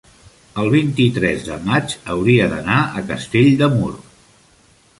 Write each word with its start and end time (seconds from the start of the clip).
el 0.61 0.69
vint-i-tres 0.75 1.43
de 1.49 1.57
maig 1.67 1.93
hauria 2.13 2.47
d'anar 2.53 2.79
a 3.01 3.05
Castell 3.11 3.51
de 3.63 3.69
Mur. 3.75 3.93